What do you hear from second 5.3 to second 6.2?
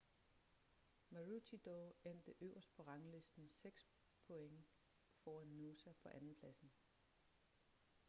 noosa på